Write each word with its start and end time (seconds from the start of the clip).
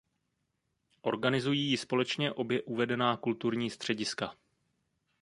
Organizují 1.01 1.69
ji 1.69 1.77
společně 1.77 2.33
obě 2.33 2.61
uvedená 2.63 3.17
kulturní 3.17 3.69
střediska. 3.69 4.35